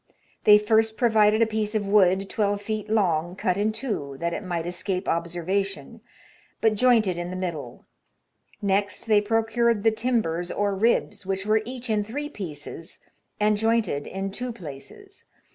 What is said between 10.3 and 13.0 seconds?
or ribs, which were each in three pieces,